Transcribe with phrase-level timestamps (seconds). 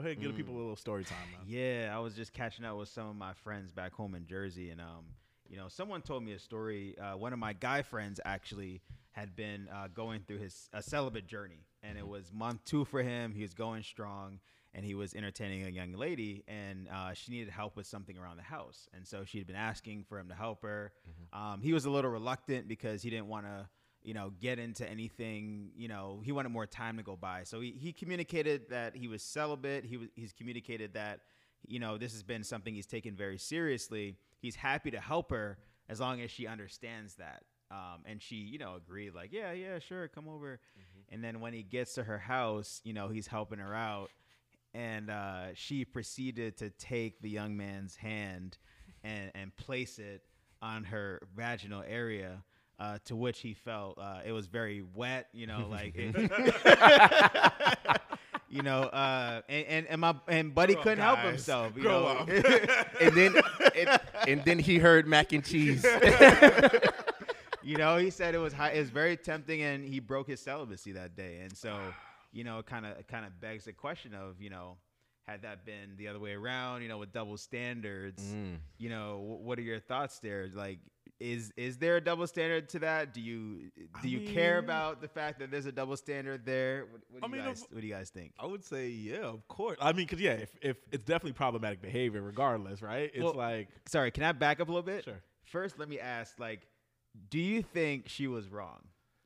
[0.00, 1.18] ahead and give people a little story time.
[1.32, 1.40] Man.
[1.46, 4.70] Yeah, I was just catching up with some of my friends back home in Jersey,
[4.70, 5.04] and um,
[5.48, 6.96] you know, someone told me a story.
[6.98, 8.82] Uh, one of my guy friends actually
[9.12, 13.02] had been uh, going through his a celibate journey, and it was month two for
[13.02, 13.32] him.
[13.34, 14.40] He was going strong,
[14.74, 18.36] and he was entertaining a young lady, and uh, she needed help with something around
[18.36, 20.92] the house, and so she had been asking for him to help her.
[21.32, 23.68] Um, he was a little reluctant because he didn't want to
[24.02, 25.70] you know, get into anything.
[25.76, 27.42] You know, he wanted more time to go by.
[27.44, 29.84] So he, he communicated that he was celibate.
[29.84, 31.20] He was he's communicated that
[31.66, 34.16] you know this has been something he's taken very seriously.
[34.40, 35.58] He's happy to help her
[35.88, 37.42] as long as she understands that.
[37.70, 40.58] Um, and she, you know, agreed like, yeah, yeah, sure, come over.
[41.08, 44.10] And then when he gets to her house, you know, he's helping her out,
[44.74, 48.58] and uh, she proceeded to take the young man's hand
[49.04, 50.22] and and place it
[50.62, 52.42] on her vaginal area
[52.80, 56.16] uh, to which he felt uh, it was very wet, you know, like, it,
[58.48, 62.00] you know, uh, and, and and my and Buddy Grow couldn't help himself, you Grow
[62.02, 62.06] know.
[62.08, 62.28] up.
[63.00, 63.34] and then
[63.76, 65.84] and, and then he heard mac and cheese.
[67.62, 70.40] you know, he said it was high, it was very tempting, and he broke his
[70.40, 71.78] celibacy that day, and so,
[72.32, 74.76] you know, it kind of kind of begs the question of, you know,
[75.28, 78.56] had that been the other way around, you know, with double standards, Mm.
[78.78, 80.48] you know, wh- what are your thoughts there?
[80.52, 80.78] Like,
[81.20, 83.12] is is there a double standard to that?
[83.12, 83.70] Do you
[84.02, 86.86] do you care about the fact that there's a double standard there?
[86.90, 88.32] What, what do I you mean, guys if- what do you guys think?
[88.38, 89.76] I would say, yeah, of course.
[89.80, 93.10] I mean, because yeah, if, if it's definitely problematic behavior, regardless, right?
[93.14, 95.04] It's Well, like Sorry, can I back up a little bit?
[95.04, 95.20] Sure.
[95.44, 96.66] First, let me ask, like,
[97.28, 98.78] do you think she was wrong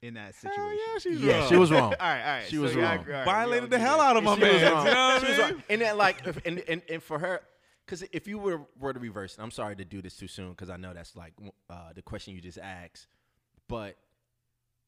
[0.03, 0.61] in that situation?
[0.63, 1.49] hell yeah, she's Yeah, wrong.
[1.49, 1.83] she was wrong.
[2.01, 2.47] all right, all right.
[2.49, 2.99] She so was wrong.
[2.99, 4.07] agree- all right, violated the hell agree.
[4.07, 4.53] out of my She man.
[4.53, 5.63] was You know She I was wrong.
[5.71, 7.41] And then like, if, and, and and for her,
[7.85, 10.71] because if you were were to reverse, I'm sorry to do this too soon, because
[10.71, 11.33] I know that's like
[11.71, 13.07] uh, the question you just asked,
[13.69, 13.97] but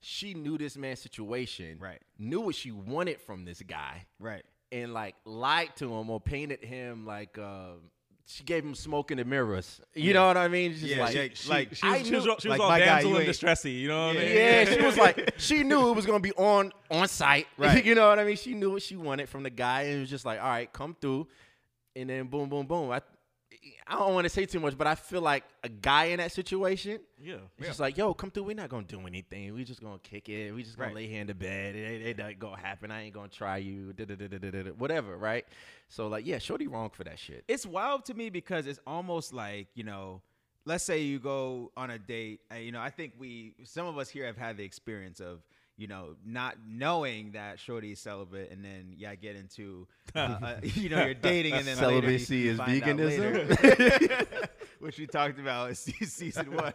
[0.00, 2.00] she knew this man's situation, Right.
[2.18, 4.44] Knew what she wanted from this guy, Right.
[4.70, 7.38] and like lied to him or painted him like.
[7.38, 7.72] Uh,
[8.28, 9.80] she gave him smoke in the mirrors.
[9.94, 10.72] You know what I mean?
[10.72, 12.68] Just Yeah, like, yeah, She, like she, was, she was, knew- she was like, all
[12.70, 13.78] my guy, damsel in distressy.
[13.78, 14.34] You know what I mean?
[14.36, 17.46] Yeah, she was like, she knew it was gonna be on on site.
[17.56, 17.84] Right.
[17.86, 18.34] you know what I mean?
[18.36, 20.72] She knew what she wanted from the guy, and it was just like, all right,
[20.72, 21.28] come through,
[21.96, 22.90] and then boom, boom, boom.
[22.92, 23.00] I,
[23.86, 26.30] I don't want to say too much, but I feel like a guy in that
[26.32, 27.34] situation, yeah.
[27.34, 27.66] it's yeah.
[27.66, 28.44] just like, yo, come through.
[28.44, 29.54] We're not gonna do anything.
[29.54, 30.52] We just gonna kick it.
[30.52, 30.96] We just gonna Right.
[30.96, 31.74] lay here in the bed.
[31.74, 32.90] It, ain't- it ain't gonna happen.
[32.90, 33.94] I ain't gonna try you.
[34.78, 35.46] Whatever, right?
[35.88, 37.44] So like, yeah, shorty wrong for that shit.
[37.48, 40.20] It's wild to me because it's almost like you know,
[40.64, 42.40] let's say you go on a date.
[42.60, 45.40] You know, I think we some of us here have had the experience of
[45.76, 50.54] you know not knowing that shorty is celibate, and then yeah, get into uh, uh,
[50.62, 54.48] you know you're dating, and then later Celibacy you is veganism?
[54.80, 54.84] later.
[54.86, 56.72] which we talked about in season one.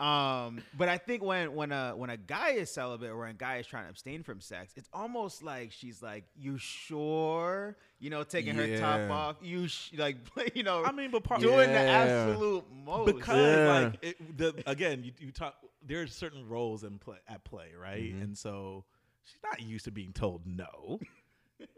[0.00, 3.34] um, but I think when when a when a guy is celibate or when a
[3.34, 8.10] guy is trying to abstain from sex, it's almost like she's like, "You sure?" You
[8.10, 9.36] know, taking her top off.
[9.42, 10.16] You sh- like,
[10.54, 13.06] you know, I mean, but part doing the absolute most.
[13.14, 13.72] because Yeah.
[13.72, 15.54] like it, the, again, you, you talk.
[15.84, 18.02] There's certain roles in play at play, right?
[18.12, 18.22] Mm-hmm.
[18.22, 18.84] And so
[19.24, 21.00] she's not used to being told no.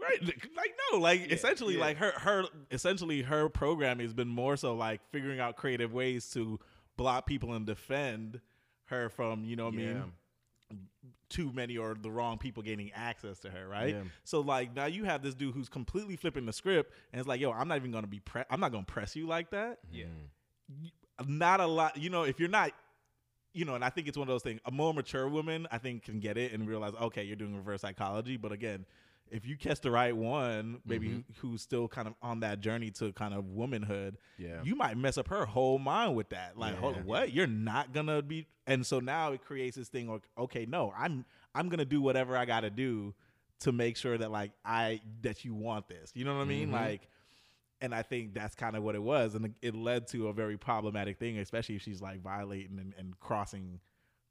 [0.00, 1.80] Right, like no, like essentially, yeah.
[1.80, 6.28] like her, her, essentially, her programming has been more so like figuring out creative ways
[6.30, 6.58] to
[6.96, 8.40] block people and defend
[8.86, 10.12] her from, you know, what I mean,
[11.28, 13.94] too many or the wrong people gaining access to her, right?
[13.94, 14.02] Yeah.
[14.24, 17.40] So like now you have this dude who's completely flipping the script, and it's like,
[17.40, 19.78] yo, I'm not even gonna be, pre- I'm not gonna press you like that.
[19.90, 20.06] yeah,
[21.26, 22.72] Not a lot, you know, if you're not,
[23.52, 24.60] you know, and I think it's one of those things.
[24.64, 27.82] A more mature woman, I think, can get it and realize, okay, you're doing reverse
[27.82, 28.36] psychology.
[28.36, 28.84] But again,
[29.30, 31.32] if you catch the right one, maybe Mm-hmm.
[31.38, 34.62] who's still kind of on that journey to kind of womanhood, Yeah.
[34.62, 36.56] you might mess up her whole mind with that.
[36.58, 36.86] Like, Yeah.
[36.86, 37.32] on, what?
[37.32, 40.08] You're not gonna be, and so now it creates this thing.
[40.10, 41.24] Like, okay, no, I'm
[41.54, 43.14] I'm gonna do whatever I gotta do
[43.60, 46.12] to make sure that like I that you want this.
[46.14, 46.68] You know what I mean?
[46.68, 46.72] Mhm.
[46.72, 47.08] Like,
[47.80, 50.56] and I think that's kind of what it was, and it led to a very
[50.56, 53.80] problematic thing, especially if she's like violating and, and crossing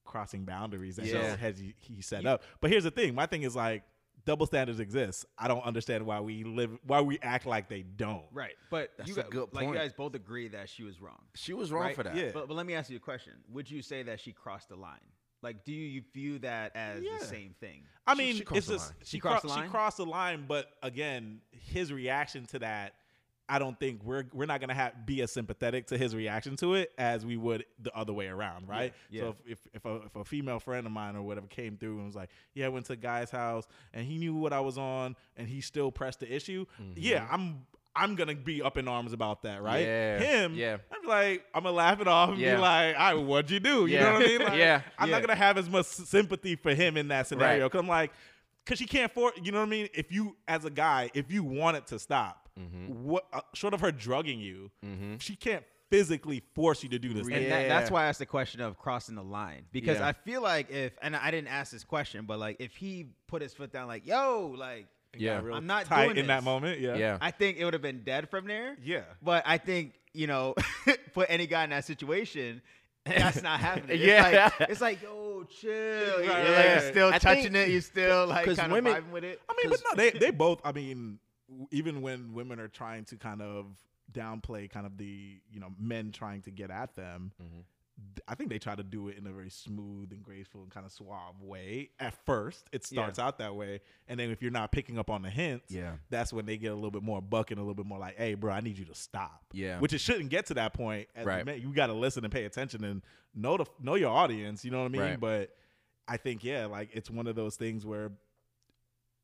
[0.05, 1.35] crossing boundaries that Yeah.
[1.37, 2.43] has he, he set up.
[2.61, 3.83] But here's the thing: my thing is like
[4.25, 5.25] double standards exist.
[5.37, 8.23] I don't understand why we live why we act like they don't.
[8.31, 8.53] right.
[8.69, 11.19] But That's you a got, good like you guys both agree that she was wrong.
[11.35, 11.95] She was wrong right?
[11.95, 12.15] for that.
[12.15, 12.31] Yeah.
[12.33, 13.33] But, but let me ask you a question.
[13.51, 14.99] Would you say that she crossed the line?
[15.41, 17.17] Like, do you view that as Yeah.
[17.19, 17.83] the same thing?
[18.07, 18.95] I She- mean, she crossed it's the just line.
[19.03, 19.65] she, She crossed cro- the line?
[19.65, 22.93] She crossed the line, but again, his reaction to that,
[23.49, 26.75] I don't think we're we're not gonna have be as sympathetic to his reaction to
[26.75, 28.93] it as we would the other way around, right?
[29.09, 31.77] Yeah, So if if if a, if a female friend of mine or whatever came
[31.77, 34.53] through and was like, "Yeah, I went to a guy's house and he knew what
[34.53, 36.93] I was on and he still pressed the issue," mm-hmm.
[36.95, 37.65] yeah, I'm.
[37.95, 39.85] I'm gonna be up in arms about that, right?
[39.85, 40.77] Yeah, Him, yeah.
[40.91, 42.55] I'm like, I'm gonna laugh it off and Yeah.
[42.55, 44.03] be like, "I, what'd you do?" You Yeah.
[44.05, 44.39] know what I mean?
[44.47, 44.81] Like, Yeah.
[44.97, 45.15] I'm Yeah.
[45.15, 47.71] not gonna have as much sympathy for him in that scenario Right.
[47.71, 48.11] because I'm like,
[48.65, 49.33] because she can't force.
[49.43, 49.89] You know what I mean?
[49.93, 53.03] If you, as a guy, if you want it to stop, Mm-hmm.
[53.03, 54.69] what uh, short of her drugging you,
[55.19, 57.27] she can't physically force you to do this.
[57.27, 60.07] And that, that's why I asked the question of crossing the line because Yeah.
[60.07, 63.41] I feel like if and I didn't ask this question, but like if he put
[63.41, 65.41] his foot down, like yo, like Yeah.
[65.41, 66.79] real I'm not tight doing in that moment.
[66.79, 67.17] Yeah, Yeah.
[67.21, 68.75] I think it would have been dead from there.
[68.83, 69.01] yeah.
[69.21, 70.53] But I think you know,
[71.13, 72.61] put any guy in that situation.
[73.05, 73.99] That's not happening.
[74.01, 74.47] Yeah.
[74.47, 75.71] it's like, it's like yo, chill.
[75.71, 77.69] Right, yeah, right, like you're still I touching think- it.
[77.69, 79.41] You're still like 'cause kind of women- vibing with it.
[79.49, 80.61] I mean, but no, they they both.
[80.63, 81.19] I mean, w-
[81.71, 83.65] even when women are trying to kind of
[84.11, 87.59] downplay kind of the you know men trying to get at them, Mm-hmm.
[88.27, 90.83] I think they try to do it in a very smooth and graceful and kind
[90.83, 91.91] of suave way.
[91.99, 95.21] At first, it starts out that way, and then if you're not picking up on
[95.21, 95.93] the hints, Yeah.
[96.09, 98.17] that's when they get a little bit more buck and a little bit more like,
[98.17, 99.79] "Hey, bro, I need you to stop." Yeah.
[99.79, 101.07] which it shouldn't get to that point.
[101.15, 101.45] As Right.
[101.45, 103.03] men, you got to listen and pay attention and
[103.35, 104.65] know the know your audience.
[104.65, 105.01] You know what I mean?
[105.01, 105.19] Right.
[105.19, 105.55] But
[106.07, 108.11] I think yeah, like it's one of those things where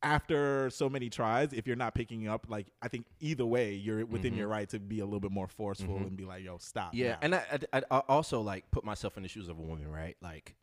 [0.01, 4.06] after so many tries, if you're not picking up, like I think either way, you're
[4.06, 6.88] within your right to be a little bit more forceful and be like, "Yo, stop."
[6.88, 6.98] Mm-hmm.
[6.98, 7.18] Yeah, now.
[7.22, 10.16] and I, I, I also like put myself in the shoes of a woman, right?
[10.22, 10.56] Like,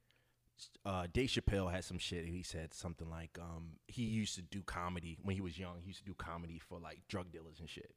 [0.85, 2.27] uh, Dave Chappelle had some shit.
[2.27, 5.81] He said something like, um, he used to do comedy when he was young.
[5.81, 7.95] He used to do comedy for like drug dealers and shit,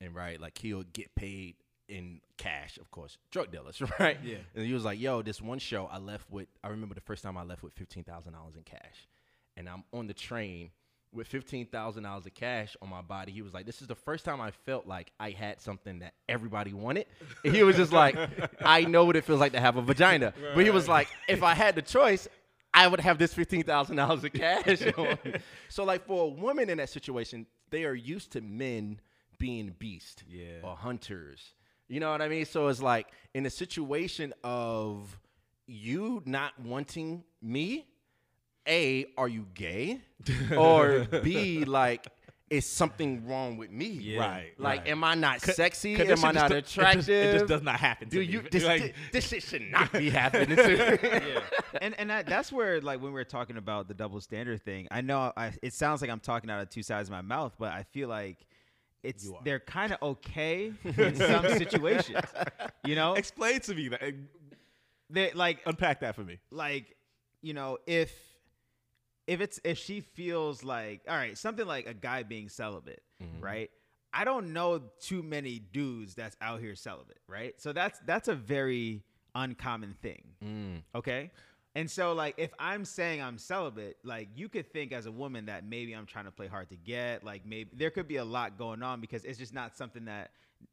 [0.00, 1.56] and right, like he'll get paid
[1.88, 4.18] in cash, of course, drug dealers, right?
[4.22, 4.36] Yeah.
[4.54, 6.48] And he was like, "Yo, this one show I left with.
[6.64, 9.06] I remember the first time I left with fifteen thousand dollars in cash,
[9.58, 10.70] and I'm on the train."
[11.10, 13.94] With fifteen thousand dollars of cash on my body, he was like, "This is the
[13.94, 17.06] first time I felt like I had something that everybody wanted."
[17.44, 18.14] And he was just like,
[18.62, 21.42] "I know what it feels like to have a vagina," but he was like, "If
[21.42, 22.28] I had the choice,
[22.74, 24.82] I would have this fifteen thousand dollars of cash."
[25.70, 29.00] so, like for a woman in that situation, they are used to men
[29.38, 30.58] being beast Yeah.
[30.62, 31.54] or hunters.
[31.88, 32.44] You know what I mean?
[32.44, 35.18] So it's like in a situation of
[35.66, 37.86] you not wanting me,
[38.68, 40.00] A, are you gay?
[40.56, 42.06] or B, like,
[42.50, 43.86] is something wrong with me?
[43.86, 44.20] Yeah.
[44.20, 44.88] Right, Like, right.
[44.88, 45.94] am I not sexy?
[45.96, 47.08] 'Cause this Am I not just do- it just- attractive?
[47.08, 48.08] It just, does not happen.
[48.08, 51.40] Do to you this, Like, this, this shit should not be happening to yeah.
[51.82, 54.88] And and that, that's where like when we are talking about the double standard thing,
[54.90, 57.54] I know I, it sounds like I'm talking out of two sides of my mouth,
[57.58, 58.46] but I feel like
[59.02, 62.18] it's they're kind of okay in some situations.
[62.84, 64.00] You know, explain to me that.
[65.10, 66.38] they like Unpack that for me.
[66.50, 66.96] like
[67.42, 68.10] you know if
[69.28, 73.02] if it's if she feels like all right something like a guy being celibate
[73.40, 73.70] right
[74.12, 78.34] i don't know too many dudes that's out here celibate right so that's that's a
[78.34, 79.02] very
[79.36, 80.82] uncommon thing Mm.
[80.94, 81.30] okay
[81.74, 85.46] and so like if i'm saying i'm celibate like you could think as a woman
[85.46, 88.24] that maybe i'm trying to play hard to get like maybe there could be a
[88.24, 90.30] lot going on because it's just not something that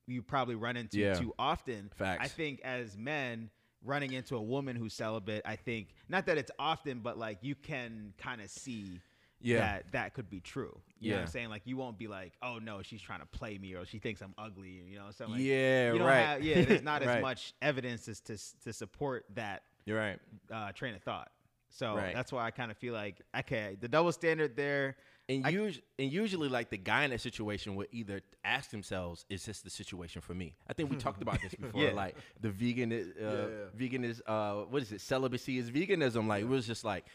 [0.08, 1.16] you probably run into Yeah.
[1.16, 2.24] too often Facts.
[2.24, 3.50] i think as men
[3.86, 7.56] running into a woman who's celibate i think not that it's often but like you
[7.56, 9.00] can kind of see
[9.42, 9.60] Yeah.
[9.60, 12.34] that that could be true you know what i'm saying like you won't be like
[12.42, 15.28] oh no she's trying to play me or she thinks i'm ugly you know so
[15.28, 16.20] like Yeah, you don't right.
[16.20, 20.20] have yeah there's not as much evidence as to to support that You're right.
[20.52, 21.30] uh, train of thought.
[21.70, 22.14] So Right.
[22.16, 24.96] that's why I kind of feel like okay, the double standard there.
[25.28, 29.26] And, I- us- and usually, like the guy in that situation would either ask themselves,
[29.30, 31.82] "Is this the situation for me?" I think we talked about this before.
[31.82, 31.92] Yeah.
[31.94, 35.02] Like the vegan, is, uh, vegan is uh, what is it?
[35.02, 36.28] Celibacy is veganism.
[36.28, 37.06] Like it was just like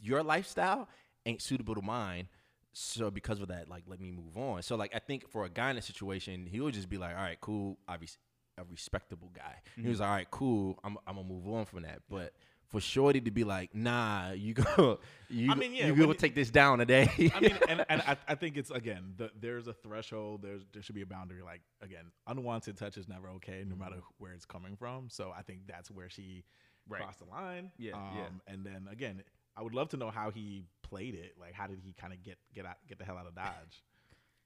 [0.00, 0.88] your lifestyle
[1.26, 2.28] ain't suitable to mine.
[2.72, 4.62] So because of that, like let me move on.
[4.62, 7.14] So like I think for a guy in that situation, he would just be like,
[7.14, 7.78] "All right, cool.
[7.86, 8.18] I res-
[8.56, 9.90] a respectable guy." He Mm-hmm.
[9.90, 10.78] was like, all right, cool.
[10.84, 12.32] I'm I'm gonna move on from that, but.
[12.68, 14.98] For Shorty to be like, nah, you go,
[15.30, 17.08] you, I mean, yeah, you when go take this down today.
[17.34, 20.42] I mean, and, and I, I think it's again, the, there's a threshold.
[20.42, 21.40] There's there should be a boundary.
[21.42, 25.08] Like again, unwanted touch is never okay, no matter where it's coming from.
[25.10, 26.44] So I think that's where she
[26.90, 27.02] Right.
[27.02, 27.70] crossed the line.
[27.78, 28.52] Yeah, um, yeah.
[28.52, 29.22] And then again,
[29.56, 31.34] I would love to know how he played it.
[31.38, 33.82] Like, how did he kind of get get out, get the hell out of Dodge?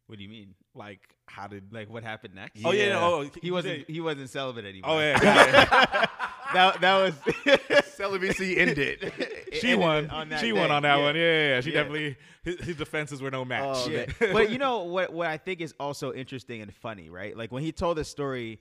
[0.06, 0.54] What do you mean?
[0.74, 2.60] Like, how did Like what happened next?
[2.64, 3.04] Oh yeah, Yeah.
[3.04, 4.90] oh he wasn't he wasn't celibate anymore.
[4.90, 6.06] Oh yeah, yeah.
[6.54, 9.12] that that was celibacy ended.
[9.52, 10.08] She won.
[10.10, 10.52] on that she day.
[10.54, 11.04] won on that Yeah.
[11.04, 11.14] one.
[11.14, 11.60] Yeah, yeah, yeah.
[11.60, 11.76] She Yeah.
[11.82, 13.62] definitely his, his defenses were no match.
[13.66, 14.06] Oh, Yeah.
[14.32, 15.12] but you know what?
[15.12, 17.36] What I think is also interesting and funny, right?
[17.36, 18.60] Like when he told the story,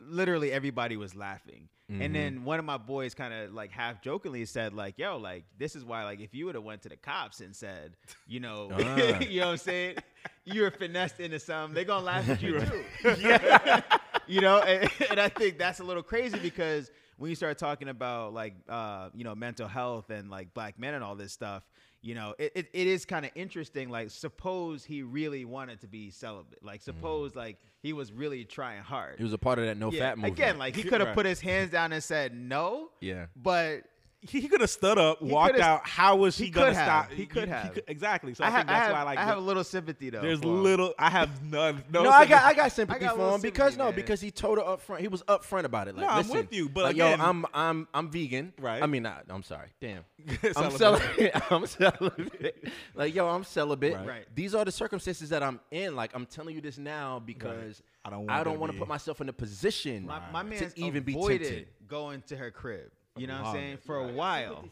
[0.00, 2.00] literally everybody was laughing, Mm-hmm.
[2.02, 5.44] and then one of my boys kind of like half jokingly said, like, "Yo, like
[5.58, 8.38] this is why, like, if you would have went to the cops and said, you
[8.40, 9.18] know, Ah.
[9.20, 9.96] you know what I'm saying,
[10.44, 12.84] you were finessed into something, they're gonna laugh at you too,
[13.18, 13.80] yeah,
[14.28, 16.90] you know, and, and I think that's a little crazy because
[17.22, 20.92] when you start talking about like uh, you know mental health and like black men
[20.94, 21.62] and all this stuff
[22.00, 25.86] you know it, it, it is kind of interesting like suppose he really wanted to
[25.86, 29.66] be celibate like suppose like he was really trying hard He was a part of
[29.66, 30.32] that no Yeah, Fap movement.
[30.34, 31.14] again like he could have Right.
[31.14, 33.82] put his hands down and said no yeah, but
[34.22, 35.86] he could have stood up, He walked out.
[35.86, 37.06] How was he, he gonna have.
[37.06, 37.10] stop?
[37.10, 37.78] He could have.
[37.88, 38.34] exactly.
[38.34, 39.64] So I, I, ha- think I that's have, why I like I have a little
[39.64, 40.20] sympathy though.
[40.20, 40.94] there's little.
[40.98, 41.82] I have none.
[41.90, 42.44] No, No, I got sympathy.
[42.44, 44.64] I got sympathy I got for little him because sympathy, no, because he told her
[44.64, 45.02] up front.
[45.02, 45.96] He was upfront about it.
[45.96, 48.52] Like, No, I'm listen, with you, but like, again- yo, I'm I'm I'm vegan.
[48.60, 48.82] Right.
[48.82, 49.24] I mean, not.
[49.28, 49.68] I'm sorry.
[49.80, 50.04] Damn.
[50.56, 50.78] I'm Celibate.
[50.78, 51.42] celibate.
[51.50, 52.68] I'm celibate.
[52.94, 53.94] like, yo, I'm celibate.
[53.94, 54.06] Right.
[54.06, 54.24] Right.
[54.34, 55.96] These are the circumstances that I'm in.
[55.96, 58.78] Like, I'm telling you this now because I don't want I don't to want to
[58.78, 61.66] put myself in a position My, my man to even be tempted.
[61.88, 62.90] going to her crib.
[63.16, 63.76] You know what I'm saying?
[63.84, 64.64] For a while.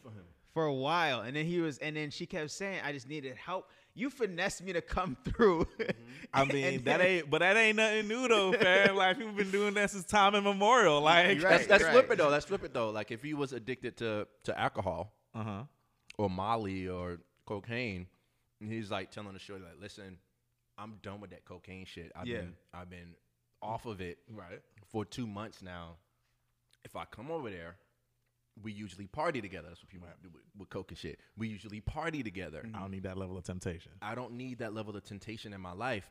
[0.52, 1.20] For a while.
[1.20, 3.68] And then he was and then she kept saying, I just needed help.
[3.94, 5.66] You finessed me to come through.
[6.32, 8.96] I mean, that ain't, but that ain't nothing new though, fam.
[8.96, 11.00] Like people have been doing that since time immemorial.
[11.02, 11.42] Like, Right.
[11.42, 11.92] Let's, let's right.
[11.92, 12.28] flip it though.
[12.28, 12.90] Let's flip it though.
[12.90, 15.62] Like, if he was addicted to to alcohol uh huh.
[16.18, 18.06] or Molly or cocaine,
[18.60, 20.18] and he's like telling the shorty like, listen,
[20.78, 22.10] I'm done with that cocaine shit.
[22.16, 22.38] I've Yeah.
[22.38, 23.14] been I've been
[23.62, 24.60] off of it Right.
[24.90, 25.96] for two months now.
[26.84, 27.76] If I come over there,
[28.62, 29.68] we usually party together.
[29.68, 31.18] That's what people do with, with coke and shit.
[31.36, 32.62] We usually party together.
[32.74, 33.92] I don't need that level of temptation.
[34.02, 36.10] I don't need that level of temptation in my life.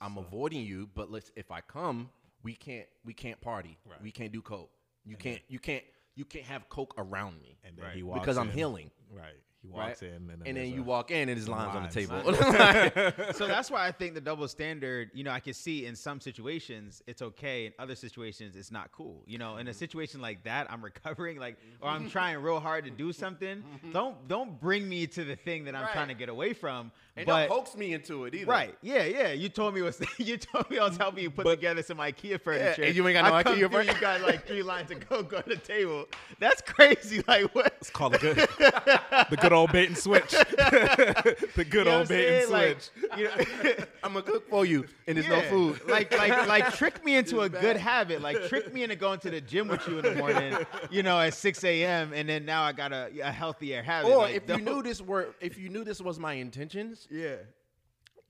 [0.00, 2.10] I'm avoiding you, but let's if I come,
[2.42, 3.78] we can't we can't party.
[3.88, 4.02] Right.
[4.02, 4.70] We can't do coke.
[5.04, 5.84] You can't you can't
[6.16, 7.56] you can't have coke around me.
[7.64, 7.94] And then Right.
[7.94, 8.54] he walks Because I'm in.
[8.54, 8.90] healing.
[9.10, 9.34] Right.
[9.72, 10.02] He Right?
[10.02, 11.94] in, and then, and then you a- walk in and there's lines on the lines.
[11.94, 13.32] table.
[13.34, 16.20] so that's why I think the double standard, you know, I can see in some
[16.20, 19.22] situations it's okay, in other situations it's not cool.
[19.26, 22.84] You know, in a situation like that, I'm recovering, like, or I'm trying real hard
[22.84, 23.62] to do something.
[23.92, 25.92] Don't don't bring me to the thing that I'm Right.
[25.92, 26.90] trying to get away from.
[27.16, 28.50] And but don't hoax me into it either.
[28.50, 29.32] right, yeah, yeah.
[29.32, 32.40] You told me was you told me I was helping you put together some IKEA
[32.40, 32.82] furniture.
[32.82, 33.94] and you ain't got no I IKEA furniture?
[33.94, 36.06] You got like three lines of coke on the table.
[36.38, 37.22] That's crazy.
[37.26, 37.74] Like what?
[37.80, 40.30] It's called the good, the good old bait and switch.
[40.30, 42.76] the good You know old I'm bait and saying?
[42.78, 43.10] switch.
[43.10, 45.80] Like, you know, I'm gonna cook for you, and there's no food.
[45.88, 48.20] Like, like, like, trick me into a good habit.
[48.22, 50.56] Like, trick me into going to the gym with you in the morning.
[50.90, 52.12] You know, at 6 a.m.
[52.14, 54.10] And then now I got a, a healthier habit.
[54.10, 57.36] or Like, if you knew this were, if you knew this was my intentions, yeah,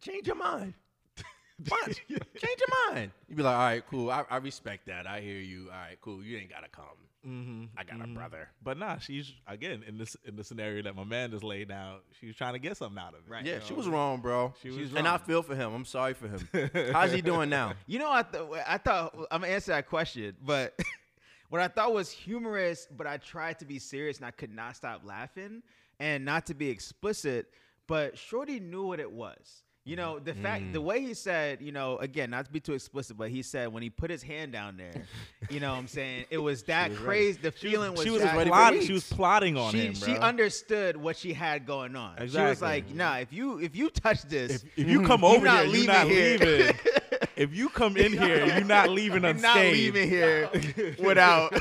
[0.00, 0.75] change your mind.
[1.64, 1.95] Fine.
[2.09, 3.11] change your mind.
[3.28, 4.11] You'd be like, all right, cool.
[4.11, 5.06] I, I respect that.
[5.06, 5.68] I hear you.
[5.73, 6.23] All right, cool.
[6.23, 6.85] You ain't gotta come.
[7.26, 7.64] Mm-hmm.
[7.76, 8.49] I got a brother.
[8.62, 12.04] But nah, she's again in this in the scenario that my man just laid out.
[12.21, 13.30] She was trying to get something out of it.
[13.30, 13.45] Right.
[13.45, 13.78] Yeah, you she know.
[13.78, 14.54] was wrong, bro.
[14.62, 15.75] She was and I feel for him.
[15.75, 16.49] I'm sorry for him.
[16.92, 17.73] How's he doing now?
[17.87, 20.78] You know, I thought I thought I'm gonna answer that question, but
[21.49, 24.76] what I thought was humorous, but I tried to be serious and I could not
[24.76, 25.62] stop laughing
[25.99, 27.47] and not to be explicit.
[27.87, 29.62] But Shorty knew what it was.
[29.87, 30.85] You know, the fact, the mm.
[30.85, 33.85] way he said, you know, again, not to be too explicit, but he said when
[33.85, 35.05] he put his hand down there,
[35.49, 36.25] you know what I'm saying?
[36.28, 37.07] It was that was ready.
[37.07, 37.38] crazy.
[37.40, 38.83] The feeling was, She was that ready plotting.
[38.83, 42.16] She was plotting on she, him, she understood what she had going on.
[42.26, 45.49] She was like, nah, if you if you touch this, if, if you come over
[45.49, 46.38] here, you're not here.
[46.38, 46.76] leaving.
[47.37, 50.50] if you come in here, you're not leaving I'm not leaving here
[50.99, 51.52] without.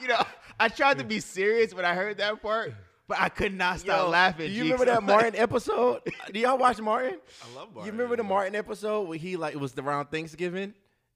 [0.00, 0.20] you know,
[0.58, 2.74] I tried to be serious when I heard that part,
[3.12, 4.46] but I could not stop Yo, laughing.
[4.46, 4.72] Do you Cheeks.
[4.72, 6.00] remember that Martin episode?
[6.32, 7.18] do y'all watch Martin?
[7.42, 7.84] I love Martin.
[7.84, 10.72] You remember the Martin episode where he like it was around Thanksgiving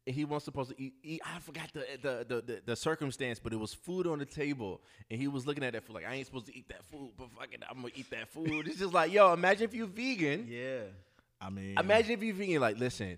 [0.06, 3.38] and he wasn't supposed to eat, eat I forgot the the, the the the circumstance,
[3.38, 6.06] but it was food on the table and he was looking at that food like
[6.06, 8.68] I ain't supposed to eat that food, but fuck it, I'm gonna eat that food.
[8.68, 10.46] It's just like yo, imagine if you vegan.
[10.50, 10.80] Yeah.
[11.40, 12.60] I mean, Imagine if you vegan.
[12.60, 13.16] Like listen,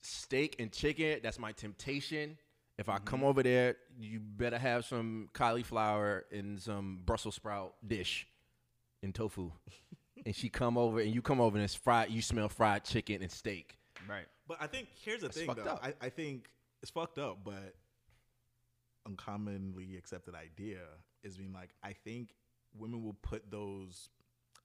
[0.00, 1.20] steak and chicken.
[1.22, 2.38] That's my temptation.
[2.78, 8.26] If I come over there, you better have some cauliflower and some Brussels sprout dish
[9.02, 9.50] and tofu.
[10.26, 12.10] and she come over and you come over and it's fried.
[12.10, 13.76] You smell fried chicken and steak.
[14.08, 14.26] Right.
[14.46, 15.72] But I think here's the thing, though.
[15.72, 15.80] up.
[15.82, 16.48] I, I think
[16.80, 17.74] it's fucked up, but
[19.06, 20.80] uncommonly accepted idea
[21.22, 22.34] is being like, I think
[22.78, 24.10] women will put those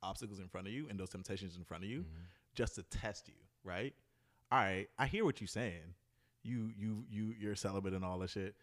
[0.02, 2.24] obstacles in front of you and those temptations in front of you Mm-hmm.
[2.56, 3.94] just to test you, right?
[4.52, 5.96] All right, I hear what you're saying.
[6.44, 8.56] You you you you're celibate and all that shit.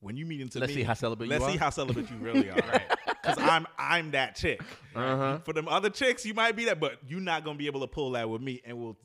[0.00, 1.58] When you meet into Let's me, see how celibate you let's see are.
[1.58, 2.82] how celibate you really are, right?
[3.24, 4.60] Because I'm I'm that chick.
[4.94, 5.38] Uh-huh.
[5.46, 7.86] For them other chicks, you might be that, but you're not gonna be able to
[7.86, 8.98] pull that with me, and we'll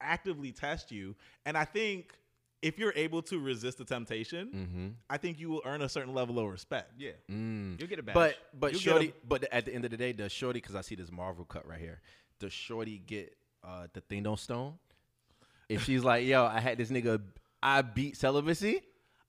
[0.00, 1.14] actively test you.
[1.46, 2.12] And I think
[2.60, 4.88] if you're able to resist the temptation, Mm-hmm.
[5.08, 6.92] I think you will earn a certain level of respect.
[6.98, 7.12] Yeah.
[7.30, 7.78] Mm.
[7.80, 8.14] You'll get a badge.
[8.14, 10.58] But but You get shorty, a- but at the end of the day, does shorty?
[10.60, 12.02] Because I see this Marvel cut right here.
[12.40, 13.34] Does shorty get
[13.64, 14.74] uh, the thing don't stone?
[15.68, 17.22] If she's like, yo, I had this nigga,
[17.62, 18.80] I beat celibacy.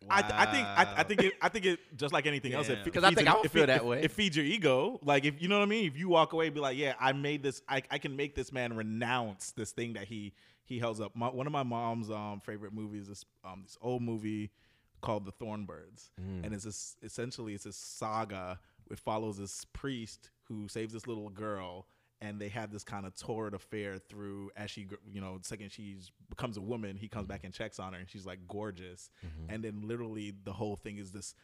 [0.09, 2.67] I, I think I, I think it I think it just like anything else.
[2.67, 2.83] It Yeah.
[2.83, 4.01] fe- 'Cause I feeds think it- I would it feel fe- that it- way.
[4.03, 4.99] It feeds your ego.
[5.01, 5.85] Like if you know what I mean.
[5.87, 7.61] If you walk away, and be like, yeah, I made this.
[7.69, 10.33] I, I can make this man renounce this thing that he
[10.65, 11.15] he held up.
[11.15, 14.51] My, one of my mom's um favorite movies is um this old movie
[14.99, 16.45] called The Thorn Birds, Mm.
[16.45, 18.59] and it's this essentially it's this saga.
[18.91, 21.87] It follows this priest who saves this little girl.
[22.23, 25.97] And they have this kind of torrid affair through as she, you know, second she
[26.29, 29.09] becomes a woman, he comes back and checks on her, and she's like gorgeous.
[29.49, 31.35] And then literally the whole thing is this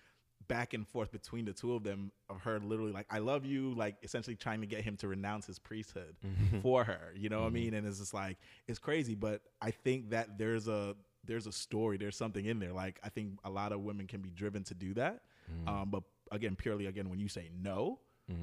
[0.47, 3.73] back and forth between the two of them of her literally like I love you,
[3.75, 6.61] like essentially trying to get him to renounce his priesthood Mm-hmm.
[6.61, 7.13] for her.
[7.15, 7.73] You know what I mean?
[7.73, 10.95] And it's just like it's crazy, but I think that there's a
[11.25, 12.71] there's a story, there's something in there.
[12.73, 15.21] Like I think a lot of women can be driven to do that.
[15.51, 15.67] Mm-hmm.
[15.67, 17.99] Um, but again, purely again, when you say no,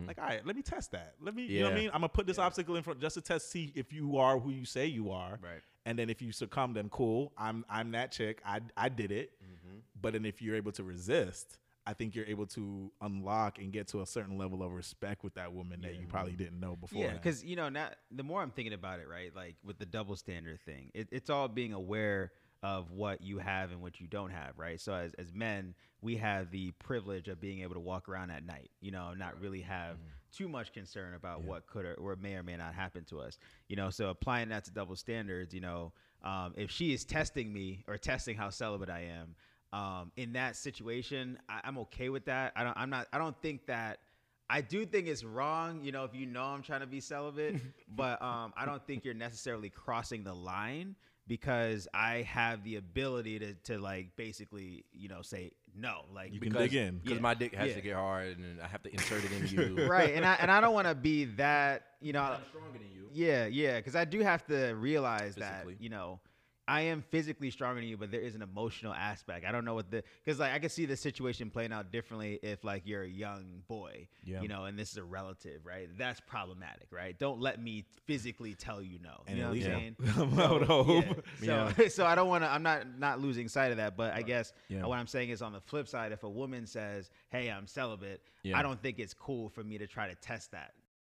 [0.07, 1.14] like, all right, let me test that.
[1.21, 1.88] Let me, you know what I mean?
[1.88, 4.50] I'm gonna put this obstacle in front just to test, see if you are who
[4.50, 5.38] you say you are.
[5.43, 5.62] Right.
[5.85, 7.33] And then if you succumb, then cool.
[7.38, 8.40] I'm I'm that chick.
[8.45, 9.33] I I did it.
[9.43, 9.78] Mm-hmm.
[10.00, 13.87] But then if you're able to resist, I think you're able to unlock and get
[13.88, 17.05] to a certain level of respect with that woman that you probably didn't know before.
[17.05, 19.87] Yeah, because you know, now the more I'm thinking about it, right, like with the
[19.87, 22.33] double standard thing, it, it's all being aware
[22.63, 24.81] of what you have and what you don't have, right?
[24.81, 28.45] So as as men, we have the privilege of being able to walk around at
[28.45, 29.97] night, you know, not really have
[30.33, 33.39] too much concern about what could or, or may or may not happen to us,
[33.69, 33.91] you know.
[33.91, 37.97] So applying that to double standards, you know, um, if she is testing me or
[37.99, 39.35] testing how celibate I am.
[39.73, 42.53] Um, in that situation, I, I'm okay with that.
[42.57, 42.77] I don't.
[42.77, 43.09] I'm not.
[43.13, 43.99] I don't think that
[44.49, 47.57] I do think it's wrong, you know, if you know I'm trying to be celibate,
[47.97, 50.95] but um, I don't think you're necessarily crossing the line
[51.28, 56.40] because I have the ability to, to like basically, you know, say no, like You
[56.40, 56.99] can dig in.
[57.02, 57.23] because Yeah.
[57.23, 57.75] my dick has Yeah.
[57.75, 59.87] to get hard and I have to insert it in you.
[59.87, 62.88] right, and I and I don't want to be that, you know, I'm stronger than
[62.95, 63.09] you.
[63.12, 65.75] yeah, yeah, because I do have to realize Physically.
[65.75, 66.21] that you know
[66.69, 69.47] I am physically stronger than you, but there is an emotional aspect.
[69.47, 72.41] I don't know what the because like I can see the situation playing out differently
[72.43, 74.43] if like you're a young boy, Yeah.
[74.43, 75.89] you know, and this is a relative, right?
[75.97, 77.17] That's problematic, right?
[77.19, 79.23] Don't let me physically tell you no.
[79.29, 79.97] And you know what I'm saying?
[80.39, 81.05] I would hope.
[81.41, 81.73] Yeah.
[81.77, 82.51] So, so I don't want to.
[82.51, 84.87] I'm not not losing sight of that, but I guess Yeah.
[84.87, 88.21] what I'm saying is on the flip side, if a woman says, "Hey, I'm celibate,"
[88.43, 88.59] Yeah.
[88.59, 90.73] I don't think it's cool for me to try to test that.